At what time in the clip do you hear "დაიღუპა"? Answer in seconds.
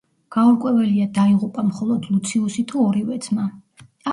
1.17-1.65